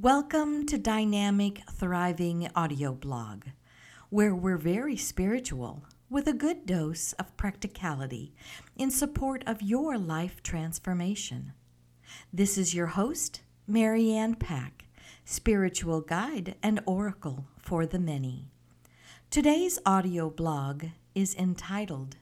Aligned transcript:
Welcome 0.00 0.66
to 0.66 0.76
Dynamic 0.76 1.62
Thriving 1.70 2.50
Audio 2.56 2.94
Blog, 2.94 3.44
where 4.10 4.34
we're 4.34 4.58
very 4.58 4.96
spiritual 4.96 5.84
with 6.10 6.26
a 6.26 6.32
good 6.32 6.66
dose 6.66 7.12
of 7.12 7.36
practicality 7.36 8.34
in 8.74 8.90
support 8.90 9.44
of 9.46 9.62
your 9.62 9.96
life 9.96 10.42
transformation. 10.42 11.52
This 12.32 12.58
is 12.58 12.74
your 12.74 12.88
host, 12.88 13.42
Mary 13.68 14.10
Ann 14.10 14.34
Pack, 14.34 14.86
spiritual 15.24 16.00
guide 16.00 16.56
and 16.60 16.80
oracle 16.86 17.46
for 17.56 17.86
the 17.86 18.00
many. 18.00 18.50
Today's 19.30 19.78
audio 19.86 20.28
blog 20.28 20.86
is 21.14 21.36
entitled 21.36 22.16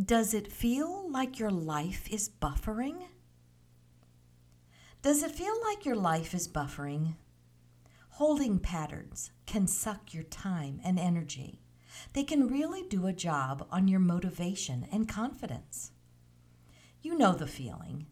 Does 0.00 0.34
It 0.34 0.52
Feel 0.52 1.10
Like 1.10 1.40
Your 1.40 1.50
Life 1.50 2.06
is 2.12 2.28
Buffering? 2.28 3.06
Does 5.02 5.24
it 5.24 5.32
feel 5.32 5.60
like 5.64 5.84
your 5.84 5.96
life 5.96 6.32
is 6.32 6.46
buffering? 6.46 7.16
Holding 8.10 8.60
patterns 8.60 9.32
can 9.46 9.66
suck 9.66 10.14
your 10.14 10.22
time 10.22 10.80
and 10.84 10.96
energy. 10.96 11.60
They 12.12 12.22
can 12.22 12.46
really 12.46 12.84
do 12.84 13.08
a 13.08 13.12
job 13.12 13.66
on 13.72 13.88
your 13.88 13.98
motivation 13.98 14.86
and 14.92 15.08
confidence. 15.08 15.90
You 17.02 17.18
know 17.18 17.32
the 17.32 17.48
feeling. 17.48 18.06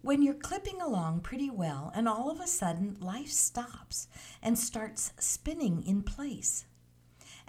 When 0.00 0.22
you're 0.22 0.32
clipping 0.32 0.80
along 0.80 1.20
pretty 1.20 1.50
well, 1.50 1.92
and 1.94 2.08
all 2.08 2.30
of 2.30 2.40
a 2.40 2.46
sudden 2.46 2.96
life 3.00 3.30
stops 3.30 4.08
and 4.42 4.58
starts 4.58 5.12
spinning 5.18 5.82
in 5.82 6.02
place. 6.02 6.64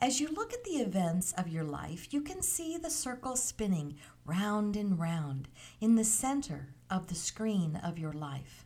As 0.02 0.21
you 0.21 0.30
look 0.30 0.53
at 0.53 0.63
the 0.63 0.77
events 0.77 1.34
of 1.34 1.49
your 1.49 1.66
life, 1.66 2.13
you 2.13 2.21
can 2.21 2.41
see 2.41 2.77
the 2.77 2.89
circle 2.89 3.35
spinning 3.35 3.98
round 4.25 4.77
and 4.77 4.98
round 4.98 5.49
in 5.81 5.95
the 5.95 6.05
center 6.05 6.70
of 6.89 7.08
the 7.08 7.16
screen 7.16 7.75
of 7.84 7.99
your 7.99 8.13
life. 8.13 8.66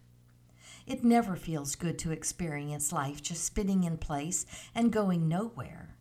It 0.86 1.04
never 1.04 1.36
feels 1.36 1.74
good 1.74 1.98
to 2.00 2.12
experience 2.12 2.92
life 2.92 3.20
just 3.24 3.44
spinning 3.44 3.84
in 3.84 3.98
place 3.98 4.46
and 4.76 4.94
going 4.94 5.28
nowhere. 5.28 5.96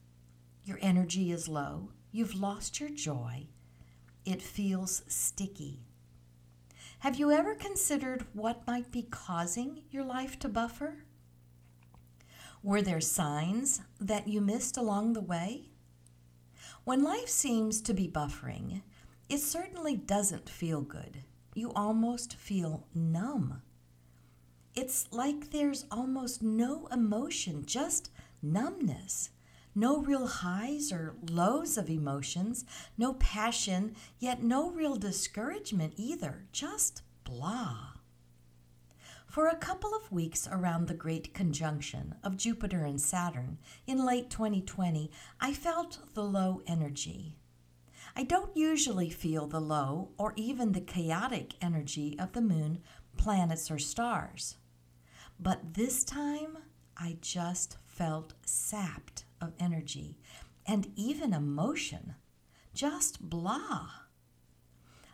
Your 0.64 0.78
energy 0.82 1.32
is 1.32 1.48
low, 1.48 1.88
you've 2.10 2.38
lost 2.38 2.78
your 2.78 2.90
joy, 2.90 3.46
it 4.26 4.42
feels 4.42 5.02
sticky. 5.08 5.80
Have 6.98 7.16
you 7.16 7.32
ever 7.32 7.54
considered 7.54 8.26
what 8.34 8.66
might 8.66 8.92
be 8.92 9.02
causing 9.02 9.84
your 9.90 10.04
life 10.04 10.38
to 10.40 10.48
buffer? 10.50 11.04
Were 12.62 12.82
there 12.82 13.00
signs 13.00 13.80
that 14.00 14.28
you 14.28 14.40
missed 14.40 14.76
along 14.76 15.12
the 15.12 15.20
way? 15.20 15.70
When 16.84 17.02
life 17.02 17.28
seems 17.28 17.80
to 17.82 17.94
be 17.94 18.08
buffering, 18.08 18.82
it 19.28 19.38
certainly 19.38 19.96
doesn't 19.96 20.48
feel 20.48 20.80
good 20.80 21.24
you 21.54 21.72
almost 21.74 22.34
feel 22.34 22.86
numb. 22.94 23.62
It's 24.74 25.06
like 25.12 25.50
there's 25.50 25.84
almost 25.90 26.42
no 26.42 26.86
emotion, 26.90 27.64
just 27.66 28.10
numbness. 28.42 29.30
No 29.74 29.98
real 29.98 30.26
highs 30.26 30.92
or 30.92 31.14
lows 31.30 31.78
of 31.78 31.88
emotions, 31.88 32.64
no 32.98 33.14
passion, 33.14 33.96
yet 34.18 34.42
no 34.42 34.70
real 34.70 34.96
discouragement 34.96 35.94
either, 35.96 36.44
just 36.52 37.02
blah. 37.24 37.92
For 39.32 39.48
a 39.48 39.56
couple 39.56 39.94
of 39.94 40.12
weeks 40.12 40.46
around 40.46 40.88
the 40.88 40.92
great 40.92 41.32
conjunction 41.32 42.16
of 42.22 42.36
Jupiter 42.36 42.84
and 42.84 43.00
Saturn 43.00 43.56
in 43.86 44.04
late 44.04 44.28
2020, 44.28 45.10
I 45.40 45.54
felt 45.54 46.00
the 46.12 46.22
low 46.22 46.60
energy, 46.66 47.38
I 48.14 48.24
don't 48.24 48.54
usually 48.54 49.08
feel 49.08 49.46
the 49.46 49.58
low 49.58 50.10
or 50.18 50.34
even 50.36 50.72
the 50.72 50.82
chaotic 50.82 51.54
energy 51.62 52.14
of 52.18 52.32
the 52.32 52.42
moon, 52.42 52.80
planets, 53.16 53.70
or 53.70 53.78
stars. 53.78 54.56
But 55.40 55.72
this 55.72 56.04
time, 56.04 56.58
I 56.98 57.16
just 57.22 57.78
felt 57.86 58.34
sapped 58.44 59.24
of 59.40 59.54
energy 59.58 60.18
and 60.66 60.92
even 60.94 61.32
emotion. 61.32 62.16
Just 62.74 63.30
blah. 63.30 64.01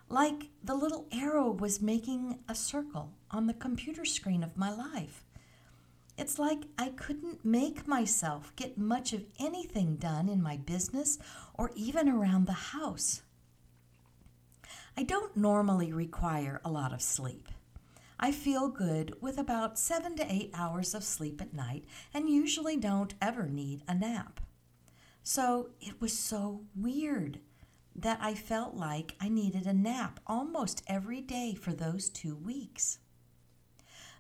Like 0.08 0.48
the 0.64 0.74
little 0.74 1.06
arrow 1.12 1.50
was 1.50 1.82
making 1.82 2.38
a 2.48 2.54
circle 2.54 3.12
on 3.30 3.46
the 3.46 3.54
computer 3.54 4.04
screen 4.04 4.42
of 4.42 4.56
my 4.56 4.70
life. 4.70 5.24
It's 6.16 6.38
like 6.38 6.64
I 6.78 6.88
couldn't 6.88 7.44
make 7.44 7.86
myself 7.86 8.52
get 8.56 8.78
much 8.78 9.12
of 9.12 9.26
anything 9.38 9.96
done 9.96 10.28
in 10.28 10.42
my 10.42 10.56
business 10.56 11.18
or 11.54 11.70
even 11.76 12.08
around 12.08 12.46
the 12.46 12.52
house. 12.52 13.22
I 14.96 15.04
don't 15.04 15.36
normally 15.36 15.92
require 15.92 16.60
a 16.64 16.70
lot 16.70 16.92
of 16.92 17.02
sleep. 17.02 17.48
I 18.18 18.32
feel 18.32 18.68
good 18.68 19.14
with 19.20 19.38
about 19.38 19.78
seven 19.78 20.16
to 20.16 20.32
eight 20.32 20.50
hours 20.54 20.92
of 20.92 21.04
sleep 21.04 21.40
at 21.40 21.54
night 21.54 21.84
and 22.12 22.28
usually 22.28 22.76
don't 22.76 23.14
ever 23.22 23.46
need 23.46 23.82
a 23.86 23.94
nap. 23.94 24.40
So 25.22 25.68
it 25.80 26.00
was 26.00 26.18
so 26.18 26.62
weird 26.74 27.38
that 27.98 28.18
I 28.22 28.34
felt 28.34 28.74
like 28.74 29.16
I 29.20 29.28
needed 29.28 29.66
a 29.66 29.72
nap 29.72 30.20
almost 30.26 30.82
every 30.86 31.20
day 31.20 31.54
for 31.54 31.72
those 31.72 32.08
two 32.08 32.36
weeks. 32.36 33.00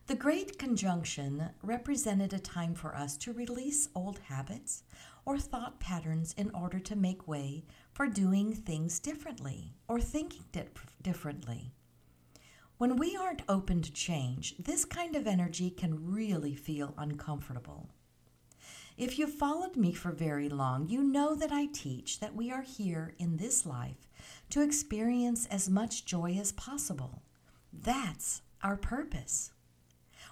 The 0.08 0.16
Great 0.16 0.58
Conjunction 0.58 1.50
represented 1.62 2.32
a 2.32 2.40
time 2.40 2.74
for 2.74 2.96
us 2.96 3.16
to 3.18 3.32
release 3.32 3.88
old 3.94 4.18
habits 4.18 4.82
or 5.24 5.38
thought 5.38 5.78
patterns 5.78 6.34
in 6.36 6.50
order 6.50 6.80
to 6.80 6.96
make 6.96 7.28
way 7.28 7.66
for 7.92 8.08
doing 8.08 8.52
things 8.52 8.98
differently 8.98 9.74
or 9.86 10.00
thinking 10.00 10.44
di- 10.50 10.64
differently. 11.02 11.72
When 12.78 12.96
we 12.96 13.16
aren't 13.16 13.42
open 13.48 13.82
to 13.82 13.92
change, 13.92 14.56
this 14.58 14.84
kind 14.84 15.14
of 15.14 15.26
energy 15.26 15.70
can 15.70 16.10
really 16.10 16.54
feel 16.54 16.94
uncomfortable. 16.96 17.90
If 18.98 19.16
you've 19.16 19.32
followed 19.32 19.76
me 19.76 19.92
for 19.92 20.10
very 20.10 20.48
long, 20.48 20.88
you 20.88 21.04
know 21.04 21.36
that 21.36 21.52
I 21.52 21.66
teach 21.66 22.18
that 22.18 22.34
we 22.34 22.50
are 22.50 22.62
here 22.62 23.14
in 23.16 23.36
this 23.36 23.64
life 23.64 24.08
to 24.50 24.60
experience 24.60 25.46
as 25.46 25.70
much 25.70 26.04
joy 26.04 26.36
as 26.36 26.50
possible. 26.50 27.22
That's 27.72 28.42
our 28.60 28.76
purpose. 28.76 29.52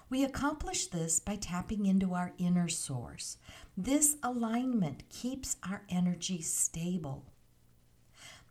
We 0.09 0.25
accomplish 0.25 0.87
this 0.87 1.21
by 1.21 1.37
tapping 1.37 1.85
into 1.85 2.13
our 2.13 2.33
inner 2.37 2.67
source. 2.67 3.37
This 3.77 4.17
alignment 4.21 5.07
keeps 5.07 5.55
our 5.63 5.83
energy 5.87 6.41
stable. 6.41 7.23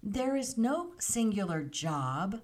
There 0.03 0.35
is 0.35 0.57
no 0.57 0.93
singular 0.99 1.63
job 1.63 2.41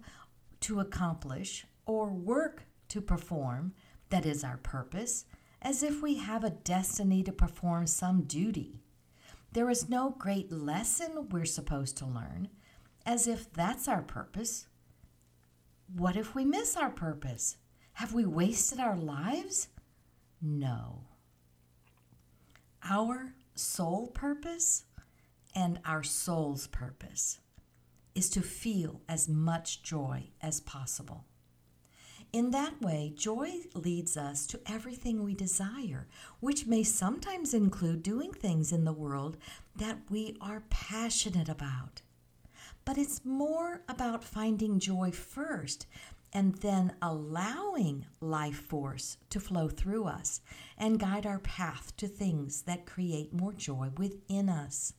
to 0.60 0.80
accomplish 0.80 1.64
or 1.86 2.10
work 2.10 2.64
to 2.88 3.00
perform 3.00 3.72
that 4.10 4.26
is 4.26 4.44
our 4.44 4.58
purpose, 4.58 5.24
as 5.62 5.82
if 5.82 6.02
we 6.02 6.16
have 6.16 6.44
a 6.44 6.50
destiny 6.50 7.22
to 7.22 7.32
perform 7.32 7.86
some 7.86 8.22
duty. 8.22 8.80
There 9.52 9.70
is 9.70 9.88
no 9.88 10.10
great 10.18 10.50
lesson 10.50 11.28
we're 11.30 11.44
supposed 11.44 11.96
to 11.98 12.06
learn, 12.06 12.48
as 13.06 13.26
if 13.26 13.52
that's 13.52 13.86
our 13.86 14.02
purpose. 14.02 14.66
What 15.94 16.16
if 16.16 16.34
we 16.34 16.44
miss 16.44 16.76
our 16.76 16.90
purpose? 16.90 17.56
Have 17.94 18.12
we 18.12 18.24
wasted 18.24 18.80
our 18.80 18.96
lives? 18.96 19.68
No. 20.40 21.04
Our 22.82 23.34
soul 23.54 24.08
purpose 24.08 24.84
and 25.54 25.78
our 25.84 26.02
soul's 26.02 26.66
purpose 26.66 27.38
is 28.14 28.28
to 28.30 28.40
feel 28.42 29.02
as 29.08 29.28
much 29.28 29.82
joy 29.82 30.30
as 30.40 30.60
possible. 30.60 31.26
In 32.32 32.50
that 32.53 32.81
way, 32.81 33.12
joy 33.15 33.60
leads 33.75 34.16
us 34.16 34.47
to 34.47 34.60
everything 34.65 35.22
we 35.22 35.34
desire, 35.34 36.06
which 36.41 36.66
may 36.66 36.82
sometimes 36.82 37.53
include 37.53 38.03
doing 38.03 38.32
things 38.32 38.72
in 38.72 38.84
the 38.84 38.93
world 38.93 39.37
that 39.76 39.98
we 40.09 40.38
are 40.41 40.65
passionate 40.70 41.50
about. 41.50 42.00
But 42.87 42.97
it's 42.97 43.22
more 43.22 43.82
about 43.87 44.25
finding 44.25 44.78
joy 44.78 45.10
first 45.10 45.87
and 46.32 46.54
then 46.56 46.94
allowing 47.03 48.06
life 48.22 48.56
force 48.56 49.19
to 49.28 49.38
flow 49.38 49.69
through 49.69 50.05
us 50.05 50.40
and 50.78 50.99
guide 50.99 51.26
our 51.26 51.40
path 51.40 51.94
to 51.99 52.08
things 52.08 52.62
that 52.62 52.87
create 52.87 53.35
more 53.35 53.52
joy 53.52 53.90
within 53.99 54.49
us. 54.49 54.94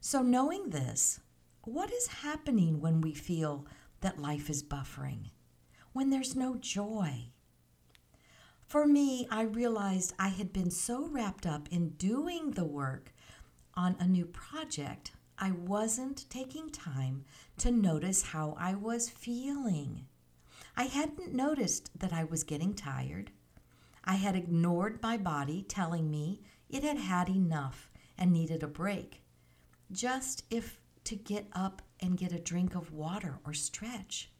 So, 0.00 0.22
knowing 0.22 0.70
this, 0.70 1.18
what 1.62 1.92
is 1.92 2.06
happening 2.06 2.80
when 2.80 3.00
we 3.00 3.12
feel 3.12 3.66
that 4.02 4.22
life 4.22 4.48
is 4.48 4.62
buffering? 4.62 5.30
When 5.98 6.10
there's 6.10 6.36
no 6.36 6.54
joy? 6.54 7.24
For 8.68 8.86
me, 8.86 9.26
I 9.32 9.42
realized 9.42 10.14
I 10.16 10.28
had 10.28 10.52
been 10.52 10.70
so 10.70 11.08
wrapped 11.08 11.44
up 11.44 11.66
in 11.72 11.88
doing 11.88 12.52
the 12.52 12.64
work 12.64 13.12
on 13.74 13.96
a 13.98 14.06
new 14.06 14.24
project, 14.24 15.10
I 15.40 15.50
wasn't 15.50 16.30
taking 16.30 16.70
time 16.70 17.24
to 17.56 17.72
notice 17.72 18.22
how 18.22 18.56
I 18.60 18.74
was 18.76 19.10
feeling. 19.10 20.06
I 20.76 20.84
hadn't 20.84 21.34
noticed 21.34 21.90
that 21.98 22.12
I 22.12 22.22
was 22.22 22.44
getting 22.44 22.74
tired. 22.74 23.32
I 24.04 24.14
had 24.14 24.36
ignored 24.36 25.02
my 25.02 25.16
body 25.16 25.64
telling 25.64 26.12
me 26.12 26.42
it 26.68 26.84
had 26.84 26.98
had 26.98 27.28
enough 27.28 27.90
and 28.16 28.32
needed 28.32 28.62
a 28.62 28.68
break, 28.68 29.24
just 29.90 30.44
if 30.48 30.78
to 31.02 31.16
get 31.16 31.48
up 31.54 31.82
and 31.98 32.16
get 32.16 32.30
a 32.30 32.38
drink 32.38 32.76
of 32.76 32.92
water 32.92 33.40
or 33.44 33.52
stretch. 33.52 34.30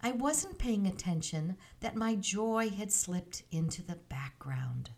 I 0.00 0.12
wasn't 0.12 0.58
paying 0.58 0.86
attention 0.86 1.56
that 1.80 1.96
my 1.96 2.14
joy 2.14 2.70
had 2.70 2.92
slipped 2.92 3.42
into 3.50 3.82
the 3.82 3.96
background. 3.96 4.90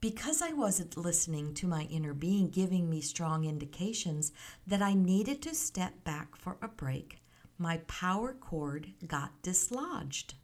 Because 0.00 0.40
I 0.40 0.52
wasn't 0.52 0.96
listening 0.96 1.52
to 1.54 1.66
my 1.66 1.82
inner 1.84 2.14
being 2.14 2.48
giving 2.48 2.88
me 2.88 3.00
strong 3.00 3.44
indications 3.44 4.32
that 4.66 4.80
I 4.82 4.94
needed 4.94 5.42
to 5.42 5.54
step 5.54 6.04
back 6.04 6.36
for 6.36 6.56
a 6.62 6.68
break, 6.68 7.20
my 7.58 7.78
power 7.86 8.32
cord 8.32 8.92
got 9.06 9.42
dislodged. 9.42 10.34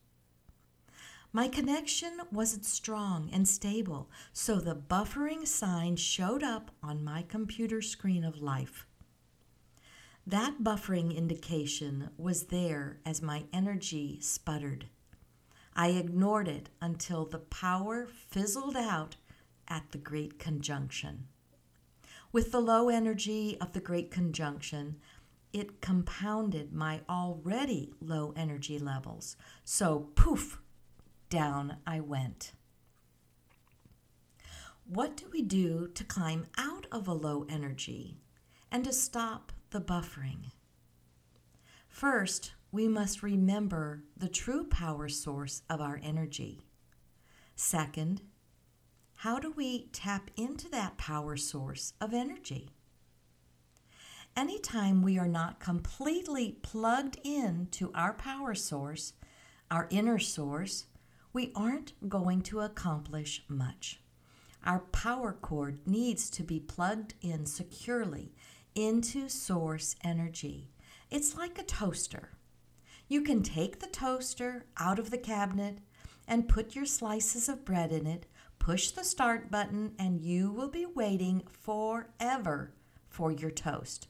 My 1.35 1.49
connection 1.49 2.21
wasn't 2.31 2.67
strong 2.67 3.31
and 3.33 3.49
stable, 3.49 4.11
so 4.35 4.57
the 4.57 4.77
buffering 4.77 5.47
sign 5.47 5.97
showed 5.97 6.43
up 6.43 6.71
on 6.83 7.03
my 7.03 7.23
computer 7.23 7.81
screen 7.81 8.25
of 8.25 8.43
life. 8.43 8.87
That 10.27 10.63
buffering 10.63 11.15
indication 11.17 12.11
was 12.17 12.45
there 12.45 13.01
as 13.05 13.21
my 13.21 13.45
energy 13.53 14.21
sputtered. 14.21 14.87
I 15.75 15.89
ignored 15.89 16.47
it 16.47 16.69
until 16.81 17.25
the 17.25 17.39
power 17.39 18.07
fizzled 18.07 18.77
out 18.77 19.17
at 19.67 19.91
the 19.91 19.99
Great 19.99 20.39
Conjunction. 20.39 21.27
With 22.31 22.53
the 22.53 22.61
low 22.61 22.89
energy 22.89 23.57
of 23.61 23.73
the 23.73 23.81
Great 23.81 24.11
Conjunction, 24.13 24.97
it 25.53 25.81
compounded 25.81 26.73
my 26.73 27.01
already 27.09 27.93
low 28.01 28.33
energy 28.37 28.79
levels. 28.79 29.37
So, 29.65 30.11
poof, 30.15 30.61
down 31.31 31.79
I 31.87 31.99
went. 32.01 32.53
What 34.85 35.17
do 35.17 35.27
we 35.33 35.43
do 35.43 35.89
to 35.95 36.05
climb 36.05 36.47
out 36.57 36.87
of 36.93 37.09
a 37.09 37.13
low 37.13 37.45
energy 37.49 38.19
and 38.71 38.85
to 38.85 38.93
stop 38.93 39.53
the 39.73 39.81
buffering? 39.81 40.51
First, 41.89 42.53
we 42.71 42.89
must 42.89 43.23
remember 43.23 44.05
the 44.17 44.29
true 44.29 44.65
power 44.65 45.09
source 45.09 45.63
of 45.71 45.81
our 45.81 45.99
energy. 46.03 46.61
Second, 47.57 48.21
how 49.17 49.39
do 49.39 49.51
we 49.53 49.89
tap 49.93 50.31
into 50.37 50.69
that 50.71 50.99
power 50.99 51.39
source 51.39 51.95
of 52.01 52.13
energy? 52.13 52.69
Anytime 54.37 55.03
we 55.03 55.19
are 55.19 55.29
not 55.29 55.59
completely 55.59 56.59
plugged 56.63 57.19
in 57.25 57.69
to 57.73 57.91
our 57.95 58.13
power 58.13 58.55
source, 58.55 59.15
our 59.71 59.87
inner 59.91 60.19
source, 60.19 60.85
we 61.33 61.51
aren't 61.55 61.93
going 62.11 62.43
to 62.43 62.61
accomplish 62.61 63.43
much. 63.49 64.01
Our 64.65 64.81
power 64.81 65.33
cord 65.33 65.81
needs 65.87 66.29
to 66.31 66.43
be 66.43 66.61
plugged 66.61 67.15
in 67.23 67.47
securely 67.47 68.33
into 68.75 69.29
source 69.29 69.97
energy. 70.03 70.71
It's 71.11 71.37
like 71.37 71.59
a 71.59 71.65
toaster. 71.65 72.31
You 73.09 73.23
can 73.23 73.43
take 73.43 73.81
the 73.81 73.87
toaster 73.87 74.65
out 74.79 74.99
of 74.99 75.11
the 75.11 75.19
cabinet 75.19 75.79
and 76.27 76.49
put 76.49 76.75
your 76.75 76.87
slices 76.87 77.49
of 77.49 77.65
bread 77.65 77.93
in 77.93 78.07
it, 78.07 78.27
push 78.59 78.91
the 78.91 79.05
start 79.05 79.51
button, 79.51 79.93
and 79.99 80.21
you 80.21 80.51
will 80.51 80.69
be 80.69 80.87
waiting 80.87 81.43
forever 81.49 82.73
for 83.09 83.31
your 83.31 83.51
toast. 83.51 84.09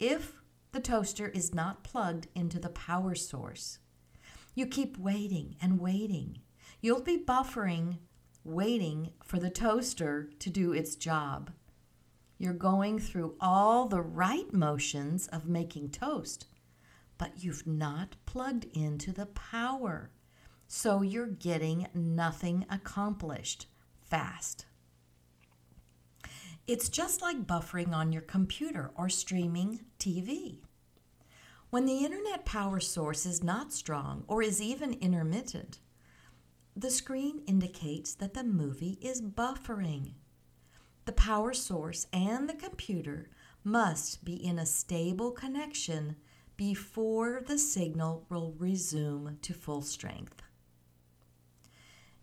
If 0.00 0.34
the 0.72 0.80
toaster 0.80 1.28
is 1.28 1.54
not 1.54 1.84
plugged 1.84 2.26
into 2.34 2.58
the 2.58 2.70
power 2.70 3.14
source, 3.14 3.78
you 4.54 4.66
keep 4.66 4.98
waiting 4.98 5.56
and 5.60 5.78
waiting. 5.78 6.38
You'll 6.80 7.02
be 7.02 7.18
buffering, 7.18 7.98
waiting 8.42 9.12
for 9.22 9.38
the 9.38 9.50
toaster 9.50 10.30
to 10.38 10.50
do 10.50 10.72
its 10.72 10.96
job. 10.96 11.50
You're 12.38 12.52
going 12.52 12.98
through 12.98 13.34
all 13.40 13.86
the 13.86 14.02
right 14.02 14.52
motions 14.52 15.26
of 15.28 15.48
making 15.48 15.90
toast, 15.90 16.46
but 17.16 17.42
you've 17.42 17.66
not 17.66 18.16
plugged 18.26 18.66
into 18.76 19.12
the 19.12 19.26
power. 19.26 20.10
So 20.68 21.00
you're 21.00 21.26
getting 21.26 21.86
nothing 21.94 22.66
accomplished 22.68 23.66
fast. 24.02 24.66
It's 26.66 26.88
just 26.88 27.22
like 27.22 27.46
buffering 27.46 27.94
on 27.94 28.12
your 28.12 28.22
computer 28.22 28.90
or 28.96 29.08
streaming 29.08 29.86
TV. 29.98 30.58
When 31.70 31.86
the 31.86 32.04
internet 32.04 32.44
power 32.44 32.80
source 32.80 33.24
is 33.24 33.42
not 33.42 33.72
strong 33.72 34.24
or 34.26 34.42
is 34.42 34.60
even 34.60 34.94
intermittent, 34.94 35.78
the 36.74 36.90
screen 36.90 37.42
indicates 37.46 38.14
that 38.14 38.34
the 38.34 38.44
movie 38.44 38.98
is 39.00 39.22
buffering. 39.22 40.12
The 41.06 41.12
power 41.12 41.54
source 41.54 42.08
and 42.12 42.48
the 42.48 42.54
computer 42.54 43.30
must 43.62 44.24
be 44.24 44.34
in 44.34 44.58
a 44.58 44.66
stable 44.66 45.30
connection 45.30 46.16
before 46.56 47.42
the 47.46 47.58
signal 47.58 48.26
will 48.28 48.54
resume 48.58 49.38
to 49.42 49.54
full 49.54 49.82
strength. 49.82 50.42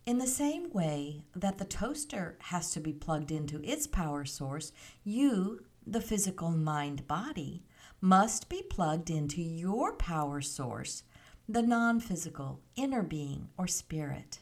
In 0.04 0.18
the 0.18 0.26
same 0.26 0.70
way 0.70 1.22
that 1.34 1.56
the 1.56 1.64
toaster 1.64 2.36
has 2.40 2.72
to 2.72 2.80
be 2.80 2.92
plugged 2.92 3.30
into 3.30 3.62
its 3.64 3.86
power 3.86 4.26
source, 4.26 4.70
you, 5.02 5.64
the 5.86 6.02
physical 6.02 6.50
mind 6.50 7.08
body, 7.08 7.64
must 8.02 8.50
be 8.50 8.60
plugged 8.60 9.08
into 9.08 9.40
your 9.40 9.94
power 9.94 10.42
source, 10.42 11.04
the 11.48 11.62
non 11.62 12.00
physical 12.00 12.60
inner 12.76 13.02
being 13.02 13.48
or 13.56 13.66
spirit. 13.66 14.40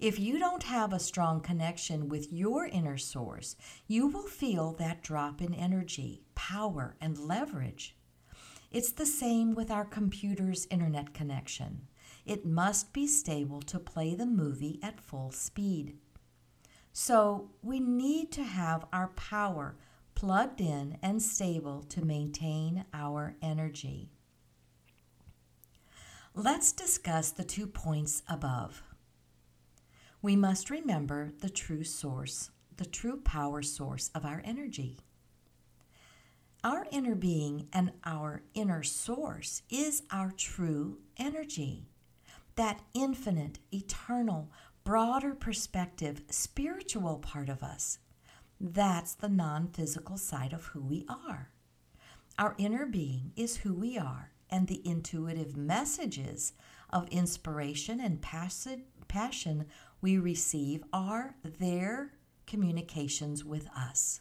If 0.00 0.18
you 0.18 0.38
don't 0.38 0.64
have 0.64 0.92
a 0.92 0.98
strong 0.98 1.40
connection 1.40 2.08
with 2.08 2.32
your 2.32 2.66
inner 2.66 2.98
source, 2.98 3.56
you 3.86 4.08
will 4.08 4.26
feel 4.26 4.72
that 4.74 5.02
drop 5.02 5.40
in 5.40 5.54
energy, 5.54 6.22
power, 6.34 6.96
and 7.00 7.18
leverage. 7.18 7.96
It's 8.70 8.92
the 8.92 9.06
same 9.06 9.54
with 9.54 9.70
our 9.70 9.84
computer's 9.84 10.66
internet 10.70 11.12
connection. 11.14 11.88
It 12.24 12.46
must 12.46 12.92
be 12.92 13.06
stable 13.06 13.60
to 13.62 13.78
play 13.78 14.14
the 14.14 14.26
movie 14.26 14.78
at 14.82 15.00
full 15.00 15.30
speed. 15.30 15.98
So, 16.92 17.50
we 17.62 17.80
need 17.80 18.32
to 18.32 18.42
have 18.42 18.86
our 18.92 19.08
power 19.08 19.76
plugged 20.14 20.60
in 20.60 20.98
and 21.02 21.22
stable 21.22 21.82
to 21.88 22.04
maintain 22.04 22.84
our 22.92 23.34
energy. 23.42 24.10
Let's 26.34 26.72
discuss 26.72 27.30
the 27.30 27.44
two 27.44 27.66
points 27.66 28.22
above. 28.28 28.82
We 30.22 30.36
must 30.36 30.70
remember 30.70 31.32
the 31.40 31.50
true 31.50 31.84
source, 31.84 32.50
the 32.76 32.86
true 32.86 33.20
power 33.20 33.60
source 33.60 34.10
of 34.14 34.24
our 34.24 34.40
energy. 34.44 34.98
Our 36.64 36.86
inner 36.92 37.16
being 37.16 37.68
and 37.72 37.92
our 38.04 38.42
inner 38.54 38.84
source 38.84 39.62
is 39.68 40.04
our 40.10 40.30
true 40.30 40.98
energy. 41.16 41.88
That 42.54 42.82
infinite, 42.94 43.58
eternal, 43.72 44.50
broader 44.84 45.34
perspective, 45.34 46.22
spiritual 46.30 47.18
part 47.18 47.48
of 47.48 47.62
us 47.62 47.98
that's 48.64 49.14
the 49.14 49.28
non 49.28 49.66
physical 49.66 50.16
side 50.16 50.52
of 50.52 50.66
who 50.66 50.80
we 50.80 51.04
are. 51.08 51.50
Our 52.38 52.54
inner 52.58 52.86
being 52.86 53.32
is 53.34 53.56
who 53.58 53.74
we 53.74 53.98
are, 53.98 54.30
and 54.48 54.68
the 54.68 54.86
intuitive 54.86 55.56
messages 55.56 56.52
of 56.88 57.08
inspiration 57.08 57.98
and 57.98 58.22
passion 58.22 59.66
we 60.02 60.18
receive 60.18 60.82
are 60.92 61.36
their 61.44 62.10
communications 62.46 63.44
with 63.44 63.68
us. 63.74 64.20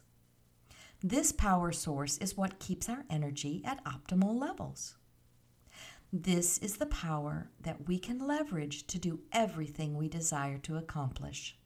This 1.03 1.31
power 1.31 1.71
source 1.71 2.19
is 2.19 2.37
what 2.37 2.59
keeps 2.59 2.87
our 2.87 3.03
energy 3.09 3.63
at 3.65 3.83
optimal 3.83 4.39
levels. 4.39 4.95
This 6.13 6.59
is 6.59 6.77
the 6.77 6.85
power 6.85 7.49
that 7.59 7.87
we 7.87 7.97
can 7.97 8.19
leverage 8.19 8.85
to 8.87 8.99
do 8.99 9.21
everything 9.31 9.97
we 9.97 10.07
desire 10.07 10.59
to 10.59 10.77
accomplish. 10.77 11.57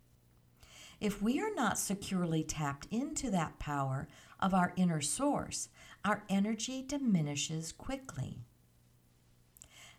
If 1.02 1.22
we 1.22 1.42
are 1.42 1.54
not 1.54 1.78
securely 1.78 2.44
tapped 2.44 2.88
into 2.90 3.30
that 3.32 3.60
power 3.60 4.08
of 4.40 4.54
our 4.54 4.72
inner 4.78 5.02
source, 5.02 5.68
our 6.06 6.24
energy 6.30 6.82
diminishes 6.82 7.74
quickly. 7.74 8.40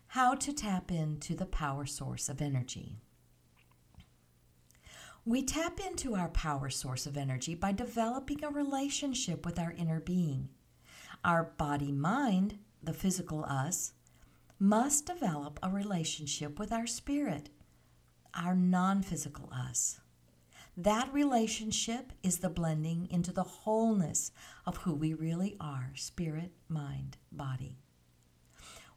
How 0.07 0.33
to 0.33 0.53
tap 0.53 0.91
into 0.91 1.35
the 1.35 1.45
power 1.45 1.85
source 1.85 2.29
of 2.29 2.41
energy. 2.41 2.97
We 5.27 5.43
tap 5.43 5.81
into 5.81 6.15
our 6.15 6.29
power 6.29 6.69
source 6.69 7.05
of 7.05 7.17
energy 7.17 7.53
by 7.53 7.73
developing 7.73 8.45
a 8.45 8.49
relationship 8.49 9.45
with 9.45 9.59
our 9.59 9.73
inner 9.73 9.99
being. 9.99 10.47
Our 11.25 11.51
body 11.57 11.91
mind, 11.91 12.59
the 12.81 12.93
physical 12.93 13.43
us, 13.43 13.91
must 14.57 15.05
develop 15.05 15.59
a 15.61 15.69
relationship 15.69 16.57
with 16.57 16.71
our 16.71 16.87
spirit, 16.87 17.49
our 18.33 18.55
non 18.55 19.01
physical 19.01 19.51
us. 19.53 19.99
That 20.77 21.11
relationship 21.13 22.13
is 22.23 22.37
the 22.37 22.49
blending 22.49 23.09
into 23.11 23.33
the 23.33 23.43
wholeness 23.43 24.31
of 24.65 24.77
who 24.77 24.93
we 24.93 25.13
really 25.13 25.57
are 25.59 25.91
spirit, 25.95 26.53
mind, 26.69 27.17
body. 27.33 27.75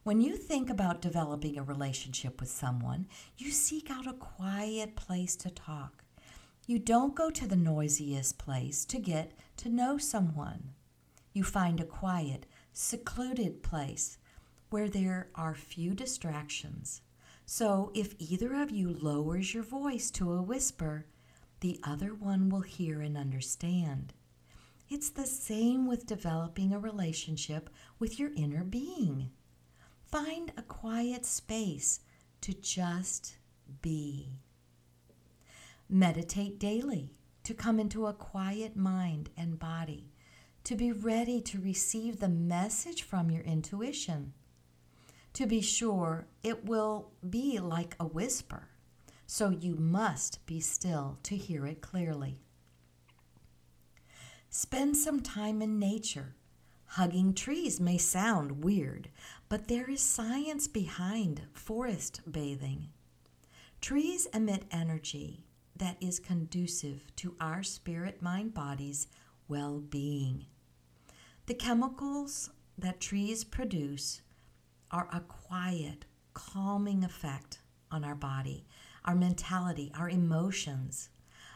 When 0.03 0.21
you 0.21 0.37
think 0.37 0.69
about 0.69 1.01
developing 1.01 1.57
a 1.57 1.63
relationship 1.63 2.39
with 2.39 2.49
someone, 2.49 3.09
you 3.37 3.51
seek 3.51 3.91
out 3.91 4.07
a 4.07 4.13
quiet 4.13 4.95
place 4.95 5.35
to 5.35 5.49
talk. 5.49 6.05
You 6.71 6.79
don't 6.79 7.15
go 7.15 7.29
to 7.29 7.45
the 7.45 7.57
noisiest 7.57 8.37
place 8.37 8.85
to 8.85 8.97
get 8.97 9.33
to 9.57 9.67
know 9.67 9.97
someone. 9.97 10.69
You 11.33 11.43
find 11.43 11.81
a 11.81 11.83
quiet, 11.83 12.45
secluded 12.71 13.61
place 13.61 14.17
where 14.69 14.87
there 14.87 15.27
are 15.35 15.53
few 15.53 15.93
distractions. 15.93 17.01
So 17.45 17.91
if 17.93 18.15
either 18.19 18.53
of 18.55 18.71
you 18.71 18.93
lowers 18.93 19.53
your 19.53 19.63
voice 19.63 20.09
to 20.11 20.31
a 20.31 20.41
whisper, 20.41 21.07
the 21.59 21.77
other 21.83 22.13
one 22.13 22.47
will 22.47 22.61
hear 22.61 23.01
and 23.01 23.17
understand. 23.17 24.13
It's 24.89 25.09
the 25.09 25.27
same 25.27 25.87
with 25.87 26.05
developing 26.05 26.71
a 26.71 26.79
relationship 26.79 27.69
with 27.99 28.17
your 28.17 28.31
inner 28.33 28.63
being. 28.63 29.31
Find 30.05 30.53
a 30.55 30.61
quiet 30.61 31.25
space 31.25 31.99
to 32.39 32.53
just 32.53 33.35
be. 33.81 34.29
Meditate 35.93 36.57
daily 36.57 37.11
to 37.43 37.53
come 37.53 37.77
into 37.77 38.07
a 38.07 38.13
quiet 38.13 38.77
mind 38.77 39.29
and 39.35 39.59
body, 39.59 40.13
to 40.63 40.77
be 40.77 40.93
ready 40.93 41.41
to 41.41 41.59
receive 41.59 42.21
the 42.21 42.29
message 42.29 43.03
from 43.03 43.29
your 43.29 43.43
intuition. 43.43 44.31
To 45.33 45.45
be 45.45 45.59
sure, 45.59 46.27
it 46.43 46.63
will 46.63 47.11
be 47.29 47.59
like 47.59 47.97
a 47.99 48.05
whisper, 48.05 48.69
so 49.27 49.49
you 49.49 49.75
must 49.75 50.45
be 50.45 50.61
still 50.61 51.19
to 51.23 51.35
hear 51.35 51.67
it 51.67 51.81
clearly. 51.81 52.39
Spend 54.49 54.95
some 54.95 55.19
time 55.19 55.61
in 55.61 55.77
nature. 55.77 56.35
Hugging 56.85 57.33
trees 57.33 57.81
may 57.81 57.97
sound 57.97 58.63
weird, 58.63 59.09
but 59.49 59.67
there 59.67 59.89
is 59.89 60.01
science 60.01 60.69
behind 60.69 61.41
forest 61.53 62.21
bathing. 62.31 62.91
Trees 63.81 64.25
emit 64.33 64.63
energy 64.71 65.43
that 65.81 65.97
is 65.99 66.19
conducive 66.19 67.07
to 67.15 67.35
our 67.41 67.63
spirit 67.63 68.21
mind 68.21 68.53
body's 68.53 69.07
well 69.47 69.79
being. 69.79 70.45
The 71.47 71.55
chemicals 71.55 72.51
that 72.77 73.01
trees 73.01 73.43
produce 73.43 74.21
are 74.91 75.09
a 75.11 75.21
quiet, 75.21 76.05
calming 76.35 77.03
effect 77.03 77.61
on 77.89 78.03
our 78.03 78.13
body, 78.13 78.63
our 79.05 79.15
mentality, 79.15 79.91
our 79.97 80.07
emotions. 80.07 81.09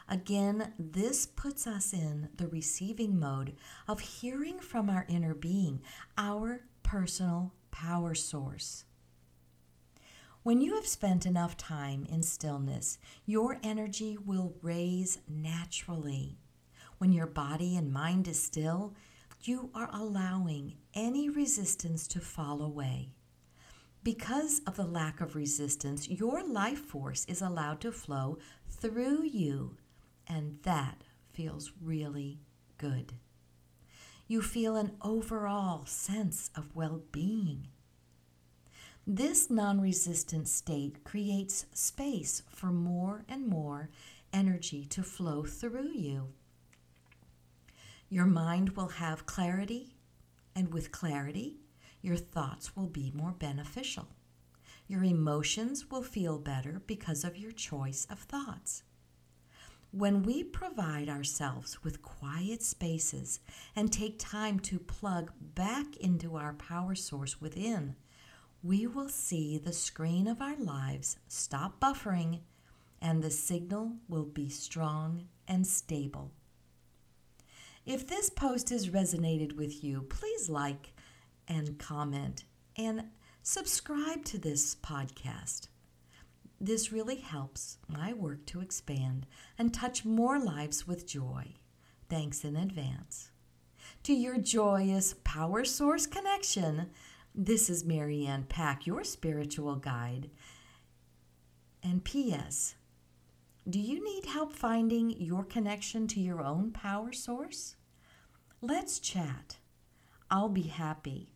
Again, 0.10 0.74
this 0.80 1.28
puts 1.28 1.68
us 1.68 1.94
in 1.94 2.30
the 2.36 2.48
receiving 2.48 3.20
mode 3.20 3.54
of 3.88 4.00
hearing 4.00 4.58
from 4.60 4.90
our 4.90 5.06
inner 5.08 5.36
being, 5.36 5.82
our 6.18 6.62
personal 6.82 7.54
power 7.70 8.16
source. 8.16 8.86
When 10.46 10.62
you 10.62 10.76
have 10.76 10.86
spent 10.86 11.26
enough 11.26 11.58
time 11.58 12.06
in 12.08 12.22
stillness, 12.22 13.00
your 13.26 13.58
energy 13.64 14.16
will 14.16 14.54
raise 14.62 15.18
naturally. 15.28 16.38
When 17.00 17.12
your 17.12 17.26
body 17.26 17.76
and 17.76 17.92
mind 17.92 18.28
is 18.28 18.44
still, 18.44 18.94
you 19.42 19.72
are 19.74 19.90
allowing 19.92 20.76
any 20.94 21.30
resistance 21.30 22.08
to 22.10 22.20
fall 22.20 22.62
away. 22.62 23.10
Because 24.04 24.62
of 24.68 24.76
the 24.76 24.86
lack 24.86 25.20
of 25.20 25.36
resistance, 25.36 26.08
your 26.08 26.48
life 26.48 26.78
force 26.78 27.26
is 27.26 27.42
allowed 27.42 27.82
to 27.82 27.92
flow 27.92 28.38
through 28.70 29.24
you, 29.24 29.78
and 30.28 30.60
that 30.62 31.06
feels 31.34 31.72
really 31.82 32.38
good. 32.78 33.14
You 34.28 34.44
feel 34.44 34.76
an 34.76 34.92
overall 35.02 35.88
sense 35.88 36.52
of 36.56 36.76
well 36.76 37.02
being. 37.12 37.70
This 39.08 39.52
non 39.52 39.80
resistant 39.80 40.48
state 40.48 41.04
creates 41.04 41.68
space 41.74 42.42
for 42.50 42.72
more 42.72 43.24
and 43.30 43.48
more 43.48 43.92
energy 44.34 44.84
to 44.86 45.04
flow 45.04 45.44
through 45.44 45.92
you. 45.94 46.30
Your 48.10 48.26
mind 48.26 48.70
will 48.70 48.88
have 48.88 49.28
clarity, 49.28 49.96
and 50.56 50.74
with 50.74 50.92
clarity, 50.92 51.58
your 52.02 52.16
thoughts 52.16 52.76
will 52.76 52.88
be 52.88 53.12
more 53.14 53.32
beneficial. 53.32 54.08
Your 54.88 55.04
emotions 55.04 55.92
will 55.92 56.02
feel 56.04 56.40
better 56.40 56.82
because 56.88 57.24
of 57.24 57.38
your 57.38 57.52
choice 57.52 58.08
of 58.10 58.18
thoughts. 58.18 58.82
When 59.92 60.24
we 60.24 60.44
provide 60.44 61.10
ourselves 61.10 61.84
with 61.84 62.02
quiet 62.02 62.64
spaces 62.64 63.40
and 63.76 63.94
take 63.94 64.18
time 64.18 64.60
to 64.62 64.80
plug 64.80 65.32
back 65.40 65.96
into 65.98 66.36
our 66.36 66.54
power 66.54 66.96
source 66.96 67.40
within, 67.40 67.96
we 68.66 68.88
will 68.88 69.10
see 69.10 69.60
the 69.60 69.72
screen 69.72 70.28
of 70.28 70.42
our 70.42 70.56
lives 70.58 71.18
stop 71.28 71.80
buffering 71.80 72.40
and 73.00 73.22
the 73.22 73.30
signal 73.30 73.92
will 74.10 74.26
be 74.26 74.50
strong 74.50 75.28
and 75.48 75.68
stable. 75.68 76.32
If 77.86 78.08
this 78.08 78.32
post 78.32 78.72
has 78.72 78.90
resonated 78.90 79.56
with 79.56 79.84
you, 79.84 80.02
please 80.02 80.50
like 80.50 80.94
and 81.48 81.78
comment 81.78 82.46
and 82.76 83.04
subscribe 83.44 84.26
to 84.26 84.40
this 84.40 84.74
podcast. 84.74 85.68
This 86.60 86.92
really 86.92 87.18
helps 87.18 87.78
my 87.88 88.14
work 88.14 88.48
to 88.48 88.62
expand 88.62 89.28
and 89.60 89.72
touch 89.72 90.06
more 90.06 90.40
lives 90.40 90.88
with 90.88 91.06
joy. 91.06 91.54
Thanks 92.10 92.44
in 92.44 92.56
advance. 92.56 93.30
To 94.04 94.14
your 94.14 94.40
joyous 94.40 95.14
power 95.24 95.66
source 95.66 96.08
connection, 96.08 96.88
this 97.38 97.70
is 97.70 97.84
Mary 97.84 98.26
Ann 98.26 98.44
Pack, 98.44 98.88
your 98.88 99.04
spiritual 99.04 99.76
guide. 99.76 100.30
And 101.84 102.04
P.S. 102.04 102.76
Do 103.70 103.80
you 103.80 104.04
need 104.04 104.26
help 104.26 104.54
finding 104.54 105.10
your 105.10 105.44
connection 105.44 106.08
to 106.08 106.20
your 106.20 106.42
own 106.42 106.72
power 106.72 107.12
source? 107.12 107.76
Let's 108.62 109.00
chat. 109.00 109.58
I'll 110.32 110.50
be 110.50 110.64
happy 110.64 111.34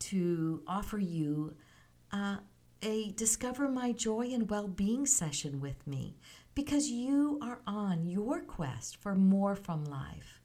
to 0.00 0.62
offer 0.66 0.98
you 0.98 1.54
uh, 2.12 2.38
a 2.82 3.12
Discover 3.12 3.68
My 3.68 3.92
Joy 3.92 4.30
and 4.32 4.50
Well 4.50 4.68
Being 4.68 5.06
session 5.06 5.60
with 5.60 5.86
me 5.86 6.16
because 6.54 6.90
you 6.90 7.38
are 7.40 7.60
on 7.66 8.04
your 8.04 8.40
quest 8.40 8.96
for 8.96 9.14
more 9.14 9.54
from 9.54 9.84
life. 9.84 10.40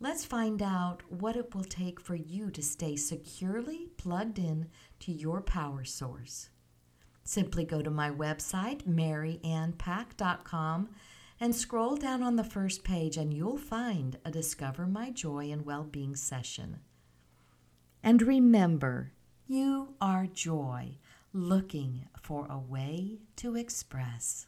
Let's 0.00 0.24
find 0.24 0.62
out 0.62 1.02
what 1.08 1.34
it 1.34 1.52
will 1.52 1.64
take 1.64 2.00
for 2.00 2.14
you 2.14 2.52
to 2.52 2.62
stay 2.62 2.94
securely 2.94 3.88
plugged 3.96 4.38
in 4.38 4.68
to 5.00 5.10
your 5.10 5.40
power 5.40 5.84
source. 5.84 6.50
Simply 7.24 7.64
go 7.64 7.82
to 7.82 7.90
my 7.90 8.08
website, 8.08 8.86
maryannpack.com, 8.86 10.88
and 11.40 11.54
scroll 11.54 11.96
down 11.96 12.22
on 12.22 12.36
the 12.36 12.44
first 12.44 12.84
page, 12.84 13.16
and 13.16 13.34
you'll 13.34 13.58
find 13.58 14.18
a 14.24 14.30
Discover 14.30 14.86
My 14.86 15.10
Joy 15.10 15.50
and 15.50 15.66
Well 15.66 15.84
Being 15.84 16.14
session. 16.14 16.78
And 18.02 18.22
remember, 18.22 19.12
you 19.48 19.94
are 20.00 20.26
joy 20.26 20.98
looking 21.32 22.06
for 22.22 22.46
a 22.48 22.58
way 22.58 23.18
to 23.36 23.56
express. 23.56 24.46